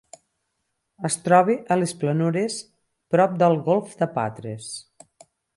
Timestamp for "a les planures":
1.75-2.57